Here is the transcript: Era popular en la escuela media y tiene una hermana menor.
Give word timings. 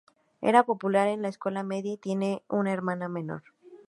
Era 0.41 0.63
popular 0.63 1.07
en 1.09 1.21
la 1.21 1.27
escuela 1.27 1.61
media 1.61 1.93
y 1.93 1.97
tiene 1.97 2.41
una 2.49 2.73
hermana 2.73 3.07
menor. 3.07 3.43